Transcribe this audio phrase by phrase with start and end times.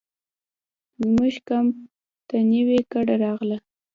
[1.01, 1.73] زموږ کمپ
[2.27, 3.57] ته نوې کډه راغله.